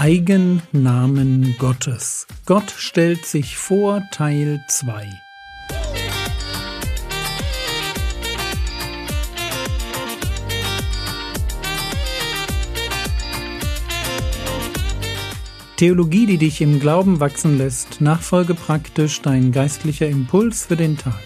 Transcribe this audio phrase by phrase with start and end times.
[0.00, 2.28] Eigennamen Gottes.
[2.46, 5.08] Gott stellt sich vor Teil 2.
[15.76, 21.18] Theologie, die dich im Glauben wachsen lässt, nachfolge praktisch dein geistlicher Impuls für den Tag.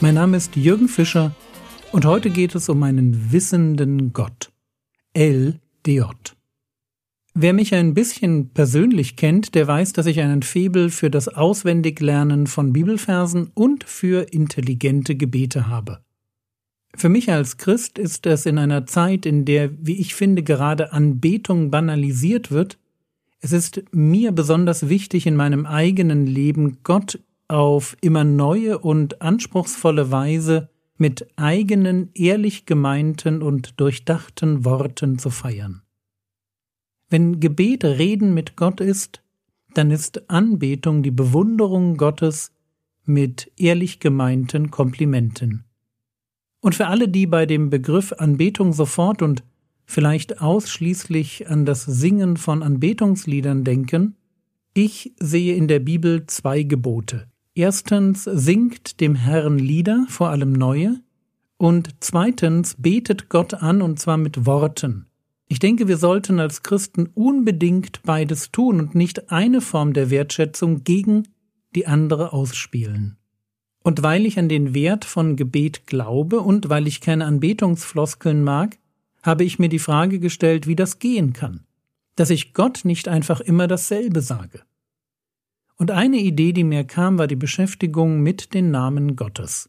[0.00, 1.34] Mein Name ist Jürgen Fischer
[1.92, 4.50] und heute geht es um einen wissenden Gott.
[5.12, 6.39] El Deot.
[7.34, 12.48] Wer mich ein bisschen persönlich kennt, der weiß, dass ich einen Febel für das Auswendiglernen
[12.48, 16.00] von Bibelversen und für intelligente Gebete habe.
[16.96, 20.92] Für mich als Christ ist es in einer Zeit, in der, wie ich finde, gerade
[20.92, 22.78] Anbetung banalisiert wird,
[23.40, 30.10] es ist mir besonders wichtig, in meinem eigenen Leben Gott auf immer neue und anspruchsvolle
[30.10, 35.82] Weise mit eigenen, ehrlich gemeinten und durchdachten Worten zu feiern.
[37.10, 39.20] Wenn Gebet Reden mit Gott ist,
[39.74, 42.52] dann ist Anbetung die Bewunderung Gottes
[43.04, 45.64] mit ehrlich gemeinten Komplimenten.
[46.60, 49.42] Und für alle, die bei dem Begriff Anbetung sofort und
[49.86, 54.14] vielleicht ausschließlich an das Singen von Anbetungsliedern denken,
[54.72, 57.26] ich sehe in der Bibel zwei Gebote.
[57.54, 61.00] Erstens singt dem Herrn Lieder, vor allem neue,
[61.56, 65.09] und zweitens betet Gott an und zwar mit Worten.
[65.52, 70.84] Ich denke, wir sollten als Christen unbedingt beides tun und nicht eine Form der Wertschätzung
[70.84, 71.26] gegen
[71.74, 73.16] die andere ausspielen.
[73.82, 78.78] Und weil ich an den Wert von Gebet glaube und weil ich keine Anbetungsfloskeln mag,
[79.24, 81.66] habe ich mir die Frage gestellt, wie das gehen kann,
[82.14, 84.62] dass ich Gott nicht einfach immer dasselbe sage.
[85.76, 89.68] Und eine Idee, die mir kam, war die Beschäftigung mit den Namen Gottes.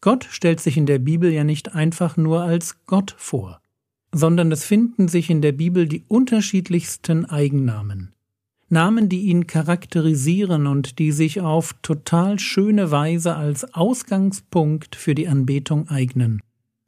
[0.00, 3.60] Gott stellt sich in der Bibel ja nicht einfach nur als Gott vor
[4.12, 8.12] sondern es finden sich in der Bibel die unterschiedlichsten Eigennamen.
[8.68, 15.26] Namen, die ihn charakterisieren und die sich auf total schöne Weise als Ausgangspunkt für die
[15.26, 16.40] Anbetung eignen.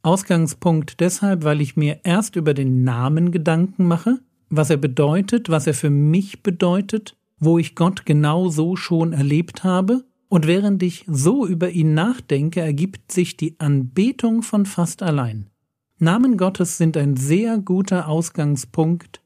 [0.03, 4.19] Ausgangspunkt deshalb, weil ich mir erst über den Namen Gedanken mache,
[4.49, 9.65] was er bedeutet, was er für mich bedeutet, wo ich Gott genau so schon erlebt
[9.65, 15.51] habe, und während ich so über ihn nachdenke, ergibt sich die Anbetung von fast allein.
[16.03, 19.23] Namen Gottes sind ein sehr guter Ausgangspunkt,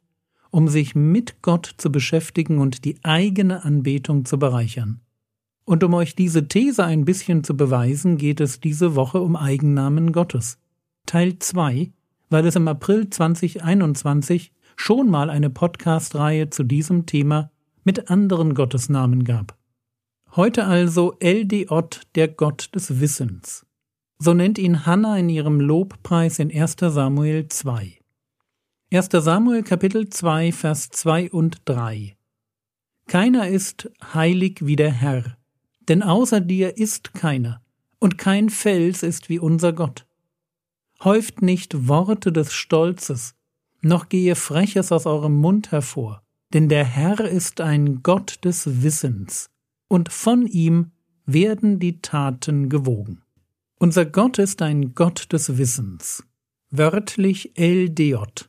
[0.50, 5.00] um sich mit Gott zu beschäftigen und die eigene Anbetung zu bereichern.
[5.64, 10.12] Und um euch diese These ein bisschen zu beweisen, geht es diese Woche um Eigennamen
[10.12, 10.58] Gottes.
[11.06, 11.92] Teil 2,
[12.28, 17.50] weil es im April 2021 schon mal eine Podcast-Reihe zu diesem Thema
[17.84, 19.56] mit anderen Gottesnamen gab.
[20.32, 23.65] Heute also LDOT, der Gott des Wissens.
[24.18, 26.76] So nennt ihn Hannah in ihrem Lobpreis in 1.
[26.80, 27.98] Samuel 2.
[28.90, 29.08] 1.
[29.12, 32.16] Samuel Kapitel 2 Vers 2 und 3
[33.08, 35.36] Keiner ist heilig wie der Herr,
[35.90, 37.60] denn außer dir ist keiner,
[37.98, 40.06] und kein Fels ist wie unser Gott.
[41.04, 43.34] Häuft nicht Worte des Stolzes,
[43.82, 46.22] noch gehe Freches aus eurem Mund hervor,
[46.54, 49.50] denn der Herr ist ein Gott des Wissens,
[49.88, 50.92] und von ihm
[51.26, 53.20] werden die Taten gewogen.
[53.78, 56.24] Unser Gott ist ein Gott des Wissens,
[56.70, 58.48] wörtlich El Deot.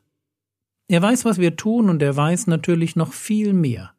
[0.87, 3.91] Er weiß, was wir tun, und er weiß natürlich noch viel mehr.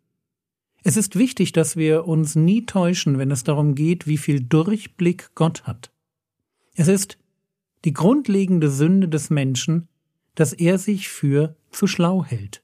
[0.83, 5.35] Es ist wichtig, dass wir uns nie täuschen, wenn es darum geht, wie viel Durchblick
[5.35, 5.93] Gott hat.
[6.75, 7.19] Es ist
[7.85, 9.87] die grundlegende Sünde des Menschen,
[10.35, 12.63] dass er sich für zu schlau hält.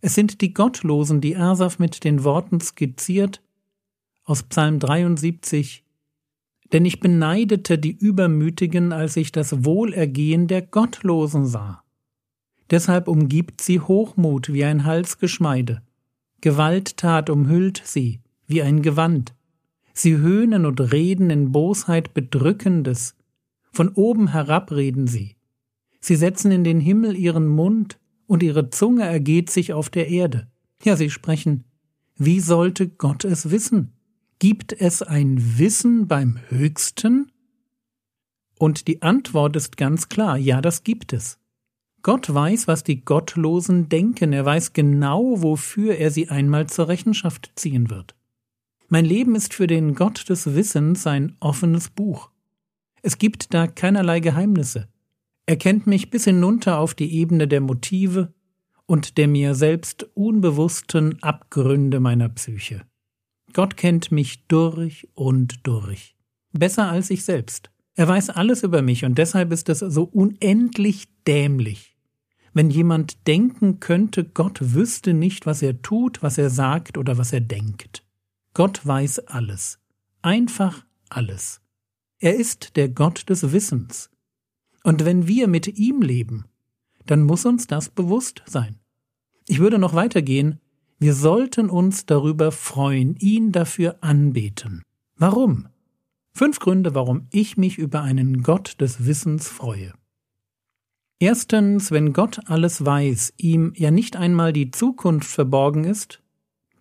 [0.00, 3.40] Es sind die Gottlosen, die Asaf mit den Worten skizziert
[4.24, 5.83] aus Psalm 73,
[6.72, 11.82] denn ich beneidete die Übermütigen, als ich das Wohlergehen der Gottlosen sah.
[12.70, 15.82] Deshalb umgibt sie Hochmut wie ein Halsgeschmeide.
[16.40, 19.34] Gewalttat umhüllt sie wie ein Gewand.
[19.92, 23.14] Sie höhnen und reden in Bosheit Bedrückendes.
[23.72, 25.36] Von oben herab reden sie.
[26.00, 30.48] Sie setzen in den Himmel ihren Mund, und ihre Zunge ergeht sich auf der Erde.
[30.82, 31.64] Ja, sie sprechen,
[32.16, 33.92] wie sollte Gott es wissen?
[34.46, 37.32] Gibt es ein Wissen beim Höchsten?
[38.58, 41.38] Und die Antwort ist ganz klar, ja, das gibt es.
[42.02, 47.52] Gott weiß, was die Gottlosen denken, er weiß genau, wofür er sie einmal zur Rechenschaft
[47.56, 48.16] ziehen wird.
[48.88, 52.28] Mein Leben ist für den Gott des Wissens ein offenes Buch.
[53.00, 54.88] Es gibt da keinerlei Geheimnisse.
[55.46, 58.34] Er kennt mich bis hinunter auf die Ebene der Motive
[58.84, 62.82] und der mir selbst unbewussten Abgründe meiner Psyche.
[63.54, 66.14] Gott kennt mich durch und durch.
[66.52, 67.70] Besser als ich selbst.
[67.94, 71.96] Er weiß alles über mich und deshalb ist es so unendlich dämlich,
[72.52, 77.32] wenn jemand denken könnte, Gott wüsste nicht, was er tut, was er sagt oder was
[77.32, 78.04] er denkt.
[78.54, 79.78] Gott weiß alles.
[80.22, 81.60] Einfach alles.
[82.18, 84.10] Er ist der Gott des Wissens.
[84.82, 86.44] Und wenn wir mit ihm leben,
[87.06, 88.78] dann muss uns das bewusst sein.
[89.46, 90.60] Ich würde noch weitergehen,
[91.04, 94.82] wir sollten uns darüber freuen, ihn dafür anbeten.
[95.18, 95.68] Warum?
[96.32, 99.92] Fünf Gründe, warum ich mich über einen Gott des Wissens freue.
[101.18, 106.22] Erstens, wenn Gott alles weiß, ihm ja nicht einmal die Zukunft verborgen ist,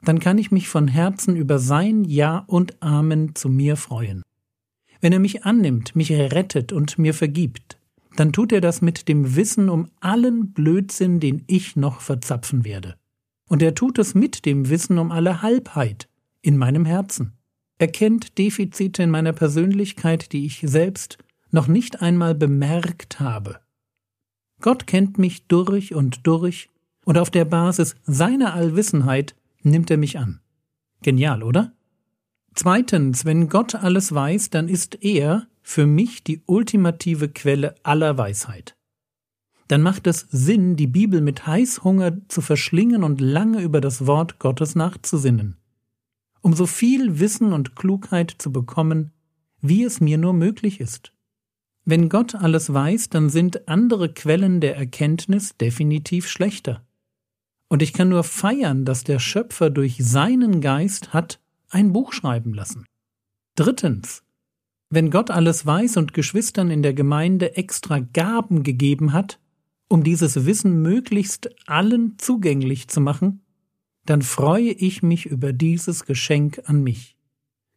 [0.06, 4.24] dann kann ich mich von Herzen über sein Ja und Amen zu mir freuen.
[5.02, 7.78] Wenn er mich annimmt, mich rettet und mir vergibt,
[8.16, 12.96] dann tut er das mit dem Wissen um allen Blödsinn, den ich noch verzapfen werde.
[13.54, 16.10] Und er tut es mit dem Wissen um alle Halbheit
[16.42, 17.34] in meinem Herzen.
[17.78, 21.20] Er kennt Defizite in meiner Persönlichkeit, die ich selbst
[21.52, 23.60] noch nicht einmal bemerkt habe.
[24.60, 26.72] Gott kennt mich durch und durch,
[27.06, 30.40] und auf der Basis seiner Allwissenheit nimmt er mich an.
[31.04, 31.74] Genial, oder?
[32.56, 38.76] Zweitens, wenn Gott alles weiß, dann ist er für mich die ultimative Quelle aller Weisheit.
[39.68, 44.40] Dann macht es Sinn, die Bibel mit Heißhunger zu verschlingen und lange über das Wort
[44.40, 45.58] Gottes nachzusinnen,
[46.42, 49.12] um so viel Wissen und Klugheit zu bekommen,
[49.62, 51.14] wie es mir nur möglich ist.
[51.86, 56.86] Wenn Gott alles weiß, dann sind andere Quellen der Erkenntnis definitiv schlechter.
[57.68, 61.40] Und ich kann nur feiern, dass der Schöpfer durch seinen Geist hat
[61.70, 62.86] ein Buch schreiben lassen.
[63.56, 64.24] Drittens.
[64.90, 69.40] Wenn Gott alles weiß und Geschwistern in der Gemeinde extra Gaben gegeben hat,
[69.94, 73.44] um dieses Wissen möglichst allen zugänglich zu machen,
[74.08, 77.16] dann freue ich mich über dieses Geschenk an mich.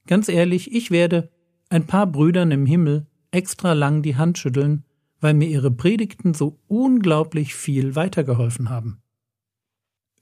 [0.07, 1.31] Ganz ehrlich, ich werde
[1.69, 4.85] ein paar Brüdern im Himmel extra lang die Hand schütteln,
[5.21, 9.03] weil mir ihre Predigten so unglaublich viel weitergeholfen haben.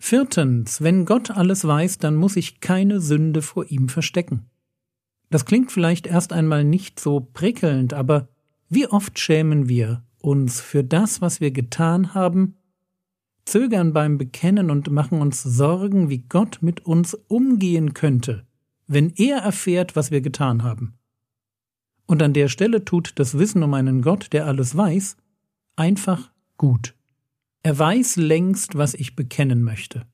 [0.00, 4.50] Viertens, wenn Gott alles weiß, dann muss ich keine Sünde vor ihm verstecken.
[5.30, 8.30] Das klingt vielleicht erst einmal nicht so prickelnd, aber
[8.68, 12.56] wie oft schämen wir uns für das, was wir getan haben,
[13.44, 18.46] zögern beim Bekennen und machen uns Sorgen, wie Gott mit uns umgehen könnte,
[18.86, 20.94] wenn er erfährt, was wir getan haben.
[22.06, 25.16] Und an der Stelle tut das Wissen um einen Gott, der alles weiß,
[25.76, 26.94] einfach gut.
[27.62, 30.06] Er weiß längst, was ich bekennen möchte.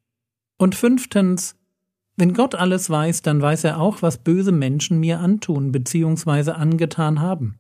[0.57, 1.57] Und fünftens,
[2.17, 6.51] wenn Gott alles weiß, dann weiß er auch, was böse Menschen mir antun bzw.
[6.51, 7.59] angetan haben.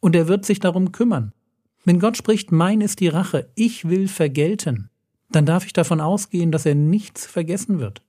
[0.00, 1.32] Und er wird sich darum kümmern.
[1.84, 4.90] Wenn Gott spricht, mein ist die Rache, ich will vergelten,
[5.30, 8.02] dann darf ich davon ausgehen, dass er nichts vergessen wird.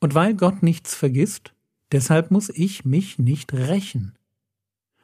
[0.00, 1.52] Und weil Gott nichts vergisst,
[1.92, 4.16] deshalb muss ich mich nicht rächen.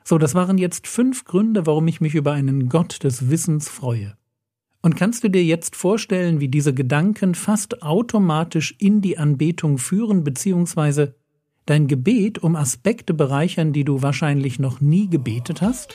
[0.05, 4.17] So, das waren jetzt fünf Gründe, warum ich mich über einen Gott des Wissens freue.
[4.81, 10.23] Und kannst du dir jetzt vorstellen, wie diese Gedanken fast automatisch in die Anbetung führen,
[10.23, 11.17] beziehungsweise
[11.67, 15.93] dein Gebet um Aspekte bereichern, die du wahrscheinlich noch nie gebetet hast?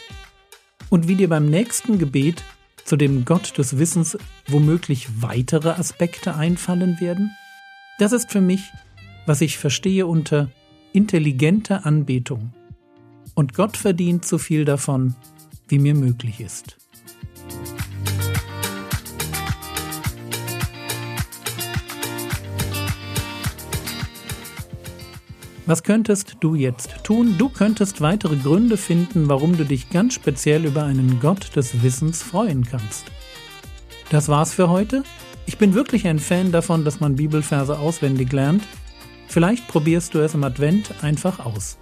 [0.91, 2.43] Und wie dir beim nächsten Gebet
[2.83, 4.17] zu dem Gott des Wissens
[4.47, 7.31] womöglich weitere Aspekte einfallen werden?
[7.97, 8.71] Das ist für mich,
[9.25, 10.51] was ich verstehe unter
[10.93, 12.53] intelligente Anbetung
[13.35, 15.15] und Gott verdient so viel davon,
[15.69, 16.80] wie mir möglich ist.
[25.65, 27.35] Was könntest du jetzt tun?
[27.37, 32.23] Du könntest weitere Gründe finden, warum du dich ganz speziell über einen Gott des Wissens
[32.23, 33.05] freuen kannst.
[34.09, 35.03] Das war's für heute.
[35.45, 38.63] Ich bin wirklich ein Fan davon, dass man Bibelverse auswendig lernt.
[39.27, 41.77] Vielleicht probierst du es im Advent einfach aus.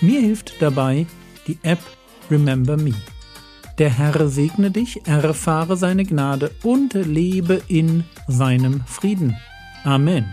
[0.00, 1.06] Mir hilft dabei
[1.46, 1.80] die App
[2.30, 2.94] Remember Me.
[3.78, 9.36] Der Herr segne dich, erfahre seine Gnade und lebe in seinem Frieden.
[9.84, 10.26] Amen.